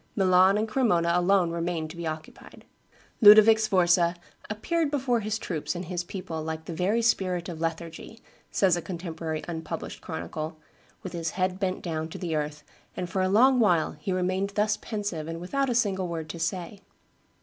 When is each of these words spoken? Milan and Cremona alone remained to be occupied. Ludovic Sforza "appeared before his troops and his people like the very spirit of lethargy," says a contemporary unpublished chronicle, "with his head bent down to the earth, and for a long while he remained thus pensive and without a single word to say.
Milan 0.15 0.57
and 0.57 0.67
Cremona 0.67 1.11
alone 1.15 1.51
remained 1.51 1.91
to 1.91 1.95
be 1.95 2.07
occupied. 2.07 2.65
Ludovic 3.21 3.59
Sforza 3.59 4.15
"appeared 4.49 4.89
before 4.89 5.19
his 5.19 5.37
troops 5.37 5.75
and 5.75 5.85
his 5.85 6.03
people 6.03 6.41
like 6.41 6.65
the 6.65 6.73
very 6.73 7.03
spirit 7.03 7.47
of 7.47 7.61
lethargy," 7.61 8.19
says 8.49 8.75
a 8.75 8.81
contemporary 8.81 9.43
unpublished 9.47 10.01
chronicle, 10.01 10.57
"with 11.03 11.13
his 11.13 11.29
head 11.29 11.59
bent 11.59 11.83
down 11.83 12.07
to 12.09 12.17
the 12.17 12.33
earth, 12.35 12.63
and 12.97 13.11
for 13.11 13.21
a 13.21 13.29
long 13.29 13.59
while 13.59 13.91
he 13.91 14.11
remained 14.11 14.49
thus 14.55 14.75
pensive 14.75 15.27
and 15.27 15.39
without 15.39 15.69
a 15.69 15.75
single 15.75 16.07
word 16.07 16.29
to 16.31 16.39
say. 16.39 16.79